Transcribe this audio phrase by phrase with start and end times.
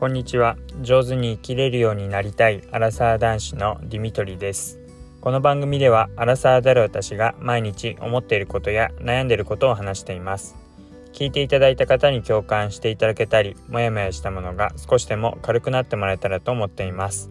[0.00, 0.56] こんにちは。
[0.80, 4.80] 上手に生きれるようになりたいアラサー男子のディミトリです。
[5.20, 10.56] この番組ではアラサーである私が毎日思っていることや悩んでいることを話しています。
[11.12, 17.30] 聞いていただいた方に共感していただけたりもやもやしたものが少しでも軽くなってもらえたらと思っています。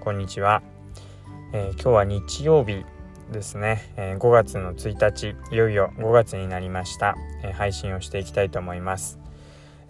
[0.00, 0.62] こんにちは、
[1.54, 2.84] えー、今日は日曜日
[3.32, 9.24] ですね、えー、5月の1日いよいよ5月になりました、えー、配信をしていきたいと思います。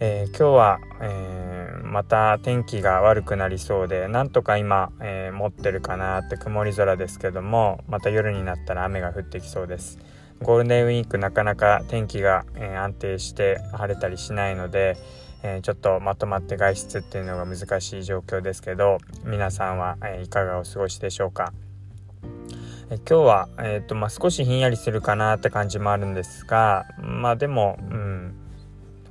[0.00, 1.53] え、今日は、え、
[1.94, 10.00] また天気が悪くなりそうでなんとか今、えー、持ってるかなって曇り空ですけどもまた夜になったら雨が降ってきそうです。
[10.42, 14.96] ゴールデンウィークなかなか天気が、え安定して晴れたりしないので、
[15.44, 21.52] えちょっとまとまって外出っていうのが難しい状況ですけど皆さんは、えいかがお過ごしでしょうか？
[22.90, 28.34] え今日は、えーとまあ、少しひんやりするかなって感じもあるんですがまあでも、うん、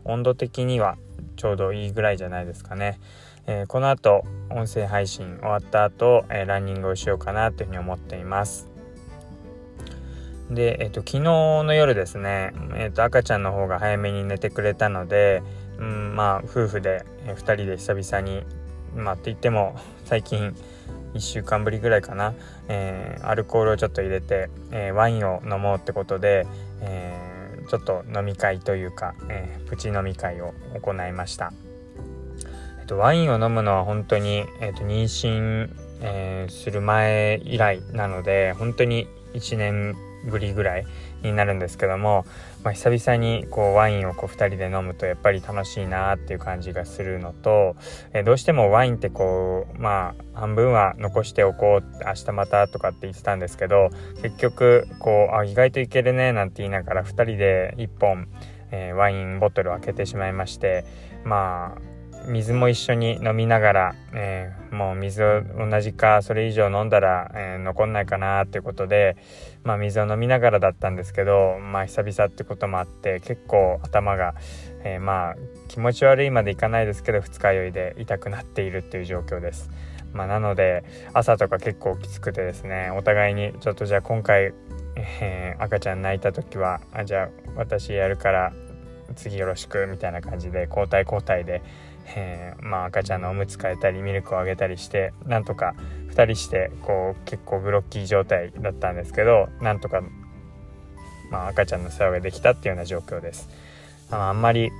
[0.03, 0.97] 温度的には
[1.35, 2.99] ちょうどいいぐらいじゃないですかね。
[3.45, 8.69] えー、この後音声配信終わった後、えー、ランニングをしようかなというふうに思っています。
[10.49, 11.19] で、えーと、昨日
[11.63, 15.41] の夜ですね、えーと、赤ちゃんの方が早めに寝てくれたので、
[15.77, 18.45] うん、まあ夫婦で、えー、2人で久々に
[18.95, 19.75] まあって言っても
[20.05, 20.55] 最近
[21.13, 22.33] 1週間ぶりぐらいかな、
[22.67, 26.47] えー、アルコールをちょっと入れて、えー、ワインを飲もうってことで、
[26.81, 27.02] え
[27.67, 31.53] ちょっと飲み会というか、えー、プチ飲み会を行いました。
[32.79, 35.69] えっと、ワインを飲むのは本当に、えっと、妊娠、
[36.01, 40.85] えー、する前以来なので本当に1年ぶりぐらい
[41.23, 42.25] になるんですけども、
[42.63, 47.75] まあ、久々にこうワインをこう2人で飲むとやっぱり楽しいなっていう感じがするのと、
[48.13, 53.89] え、どうしてもワインってこうまあ半分は残しておこう明日またとかって言ってたんですけど
[54.21, 58.27] 結局こうあ意外といけるねなんて言いながら2人で1本、
[58.71, 60.85] えー、ワインボトルを開けてしまいまして
[61.23, 61.92] まあ
[62.27, 69.17] 水も一緒に飲みながら、えー、もう水を同じかそれ以上飲んだら、えー、残んないかなっていうことで、
[69.63, 74.35] まあ、水を飲みながらだったんですけど、まあ、久々ってこともあって結構頭が、
[74.83, 75.35] えー、まあ
[75.67, 79.69] 気持ち悪いまでいかないですけど二日酔いで痛くなっているっていう状況です。
[80.13, 80.83] まあ、なので
[81.13, 84.53] 朝とか結構きつくてですねお互いにちょっとじゃあ今回、
[84.95, 88.53] えー、赤ちゃん泣いた時はあじゃあ私やるから
[89.15, 91.61] 次よろしくみたいな感じで交代交代で
[92.05, 95.75] えー、まあ、赤ちゃんのおむつ替えたりミルクをあげたりしてなんとか
[96.09, 100.01] 2人してこう結構グロッキー状態だったんですけどなんとか、
[101.31, 103.49] まあ、赤ちゃんの世話ができたっていうような状況です。
[104.11, 104.71] ああんまり、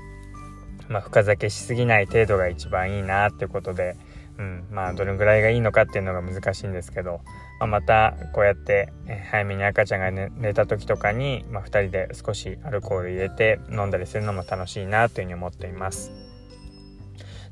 [0.89, 3.95] まあ、深酒しすぎない程度が一番いいなってことで、
[4.37, 7.21] うんまあ、どれぐらいがいいのかっていうのが難しいんですけど、
[7.59, 8.91] まあ、またこうやって
[9.31, 16.32] 早めに赤ちゃんが寝寝た時とかに、まあ、2人で少しアルコール入れて飲んだりするのも楽しいなというふうに思っています。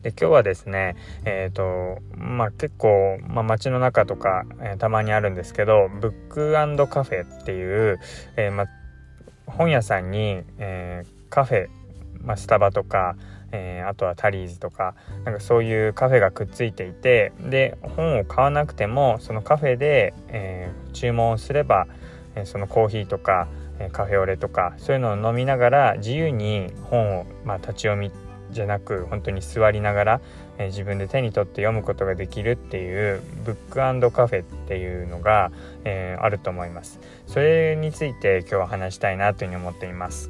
[0.02, 0.96] で今日はですね
[1.26, 8.00] えっ、ー、とまあ結構、まあ、街の中とか、えー、たまにあるんですけどブックカフェっていう、
[8.36, 8.66] えー、ま
[9.46, 11.68] 本屋さんに、えカフェ、
[12.22, 13.18] まあ、スタバとか
[13.52, 14.96] えー、あとはタリーズとか
[15.26, 21.88] なんかそういうカフェがくっついていてで本を買わなくてもそのカフェで、えー、注文すれば、
[22.36, 23.48] えー、そのコーヒーとか、
[23.80, 28.12] えカフェオレとかそういうのを飲みながら自由に本を、まあ、立ち読み
[28.52, 30.22] じゃなく本当に座りながら、
[30.58, 33.56] えー、自分で手に取って読むことができるっていうブッ
[34.02, 35.52] クカフェっていうのが、
[35.84, 37.00] えー、あると思います。
[37.28, 40.30] それについて今日は話したいなというふうに思っています。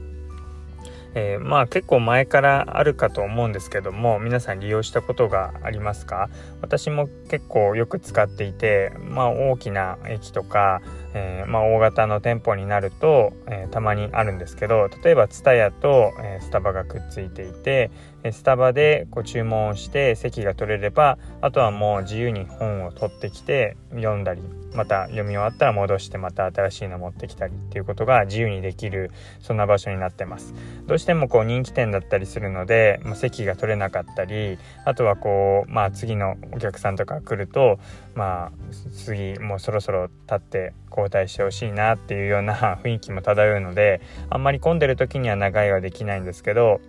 [1.13, 6.29] えー、まあ結構前からあるかと思うんですけども皆さん利用したことがありますか？
[6.61, 10.81] 私も結構よく使っていてまあ大きな駅とか
[11.13, 17.91] えー、まあ、大型の店舗になると、えー、たまにあるんですけど例えば TSUTAYA と、えー、スタバがくっついていて
[18.31, 24.41] スタバでこう注文をして席が取れればあとはもう自由に本を取ってきて読んだり
[24.73, 29.11] また読み終わったら戻してまた新しいの持ってきたりっていうことが自由にできる
[29.41, 30.53] そんな場所になってます。
[30.87, 37.79] どうしてもこう人気店だったりするので、まあ、席が取れなかったりあとはこうまあ次のお客さんとか来ると
[38.15, 38.51] まあ
[38.93, 42.53] 次もうそろそろ立って交代してほしいなっていうような
[42.83, 46.81] 雰囲気も漂うのであんまり混んでる時には長いはできないんですけど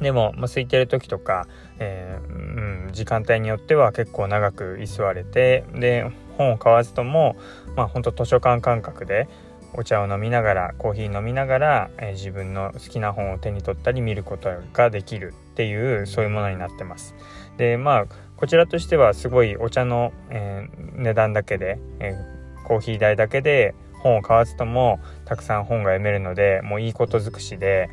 [0.00, 1.46] でも、まあ、空いてる時とか、
[1.78, 7.36] えー、うん、時間帯によっては結構長く居座れてで本を買わずとも、
[7.76, 9.28] まあ、ほんと図書館感覚で
[9.74, 17.14] お茶を飲みながらコーヒー飲みながら、えー、自分の好きな本を手に取ったり見ることができるっていうそういうものになってます。
[17.56, 18.06] でまあ
[18.42, 27.88] こちらとしてはすごいお茶の、えー、値段だけで、えー、コーヒー代だけで本を買わずともたくさん本が読めるのでもういいこと尽くしで、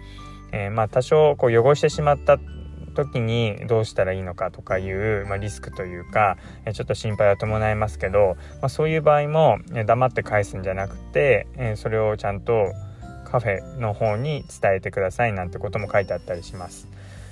[0.51, 2.39] えー、まあ多少こう汚してしまった
[2.95, 6.37] 時にどうしたらいいのかとかいう、まあ、リスクというか
[6.73, 12.73] ちょっと心配は伴いますけど、まあ、そういう場合も黙って返すんじゃなくてえそれをちゃんと
[13.23, 16.87] カフェの方に伝えてくださいなんてことも書いてあったりします。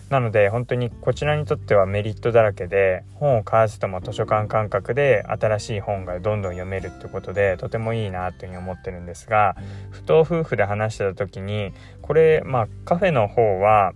[0.10, 9.58] なので本当にこちらにとってはメリットだらけで本を買わずとも図書館感覚で新しい本がどんどん読めるってことでとてもいいなというふうに思ってるんですが
[9.92, 13.94] 不当夫婦で話してた時にこれまあカフェの方は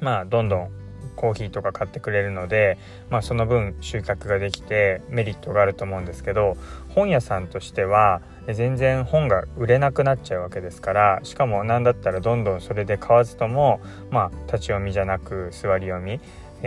[0.00, 0.77] まあどんどん
[1.18, 2.78] コーヒーとか買ってくれるので、
[3.10, 6.56] まあ、その分収穫ができてメリットがあると思うんですけど
[6.90, 13.80] 本屋さんとしては全然本が売れなくなっちゃうわけですからしかも何だったらどんどんそれで買わずとも
[14.10, 16.20] まあ立ち読みじゃなく座り読み、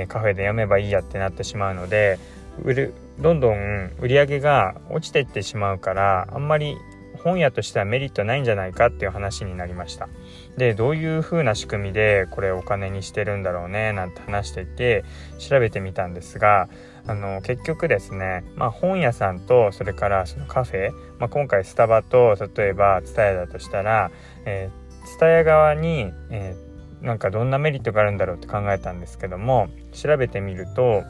[0.08, 2.20] カフェで読めばいいやってなってしまうので
[2.62, 6.76] 売るどんどん売り上げが落ちていってしまうからあんまり
[7.24, 10.10] 本屋としてはメリットないんじゃないかっていう話になりました。
[10.58, 15.06] でどういう風な仕組みでこれお金にしてるんだろうねなんて話していて
[15.40, 16.68] 調べてみたんですが
[17.08, 24.12] あの結局ですね、まあ、本屋さんとそれからそのカフェ、まあ、今回スタバと例えば TSUTAYA だとしたら、
[24.46, 31.04] えー、TSUTAYA 側に、えー、なんかどんなメリットがあるんだろうって考えたんですけども調べてみると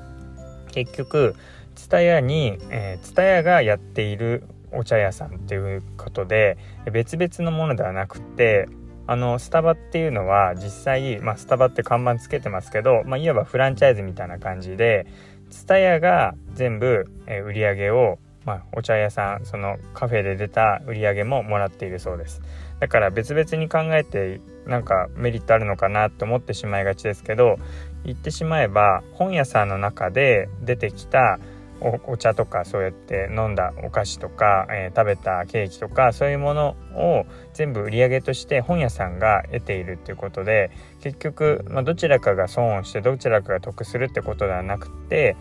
[0.71, 1.35] 結局
[1.75, 4.43] TSUTAYA に、えー、TSUTAYA がやっている
[4.73, 6.57] お茶屋さんっていうことで
[6.91, 8.68] 別々のものではなくて
[9.07, 15.06] あのスタバっていうのは実際、まあ、スタバって看板つけてますけど、まあ、いわばフランチャイズみたいな感じで
[15.50, 22.41] TSUTAYA が全部、え売り上げを、まあ、お茶屋さんそのカフェで出た売り上げももらっているそうです。
[22.79, 27.57] だから別々に考えてなんかメリットあるのかなと思ってしまいがちですけど
[28.06, 31.39] 言ってしまえば本屋さんの中で出てきた
[31.81, 40.69] お茶とかそうやって飲んだお菓子とか、えー、食べたケーキとかそういうものを全部売り上げとして本屋さんが得ているっていうことで
[41.01, 45.36] 結局、まあ、どちらかが損をしてどちらかが得するってことではなくて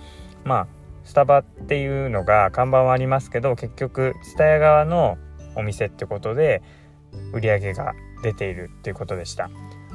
[0.45, 0.67] まあ
[1.05, 5.19] スタバっていうのが看板はありますけど結局蔦屋側の
[5.57, 6.63] お店ってことで
[7.33, 9.51] 売り上げが出ているっていうことでした。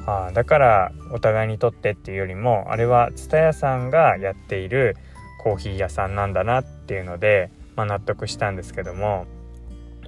[0.06, 4.96] あだからお互いにとってっていうよりもあれは蔦屋さんがやっている
[5.46, 9.26] コーヒー屋さんなんだなっていうので、まあ、納得したんですけども、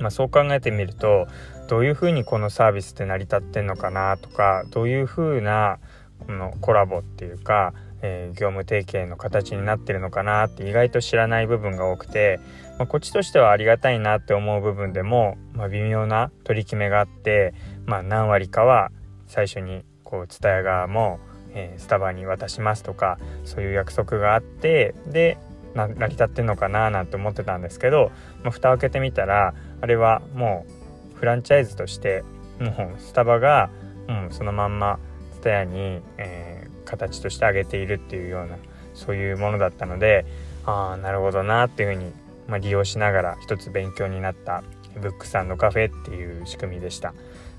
[0.01, 1.29] まあ、そう考えてみると
[1.69, 5.79] どういうふうにこのサービスって成り立ってんのかなとかどういうふうな
[6.27, 12.41] このコラボっていうか、えー、業務提携の形になってるのかなって意外と知らない部分が多くて、
[12.77, 17.55] まあ、こっちとしてはありがたいなって思う部分でも、まあ、微妙な取り決めがあって、
[17.87, 18.91] まあ、何割かは
[19.29, 21.21] 最初にこう蔦屋側も
[21.55, 25.39] えー、スタバに渡しますとかそういう約束があってで
[25.75, 28.11] 成り立ってんのかななんて思ってたんですけど、
[28.43, 30.67] まあ、蓋を開けてみたらあれはも
[31.15, 32.25] うフランチャイズとして
[32.59, 33.71] もうスタバが、
[34.09, 34.99] う、そのまんま
[35.41, 38.57] 蔦屋に、えー、形としてあげているっていうような
[38.95, 40.27] そういうものだったので
[40.65, 42.13] ああなるほどなっていうふうに、
[42.49, 44.65] まあ、利用しながら一つ勉強になった
[45.01, 47.15] ブックさんのカフェっていう仕組みでした。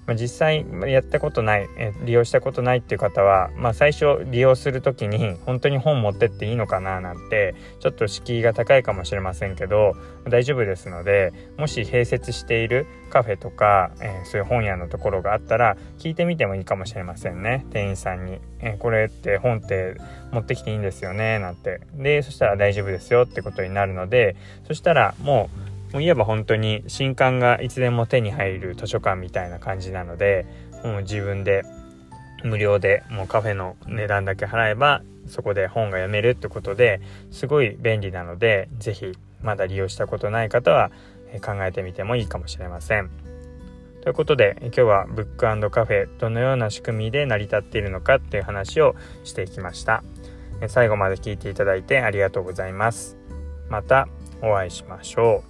[0.09, 9.93] まあ、実際やったことない、え利用したことないっていう方は、まあ、最初利用する時に本当に本持ってっていいのかななんてちょっと敷居が高いかもしれませんけど
[10.27, 17.65] 大丈夫ですのでもし併設しているカフェとか、えー、そういう本屋のところがあったら聞いてみてもいいかもしれませんね。
[17.71, 19.95] 店員さんに、えー、これって本って
[20.31, 21.81] 持ってきていいんですよねなんて。
[21.93, 24.35] でそしたら大丈夫ですよってことになるので
[24.67, 25.58] そしたらもう
[25.93, 30.45] もう言えば本当に新刊がいつでも手に入る図書館みたいな感じなので
[30.83, 31.63] もう自分で
[32.43, 40.91] 無料でもうカフェの値段だけ払えばそこで本が読めるってことですごい便利なので是非まだ利用したことない方は
[41.41, 43.09] 考えてみてもいいかもしれません。
[44.01, 50.03] ということで今日はブックカフェどのような仕組みで成り立っているのかっていう話をしていきました。
[50.67, 53.17] 最後まで聞いていただいてありがとうございます。
[53.69, 54.07] また
[54.41, 55.48] お会いしましょう。